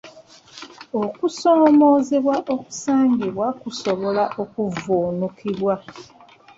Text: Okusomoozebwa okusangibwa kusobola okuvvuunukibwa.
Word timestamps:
Okusomoozebwa 1.03 2.35
okusangibwa 2.55 3.47
kusobola 3.61 4.23
okuvvuunukibwa. 4.41 5.75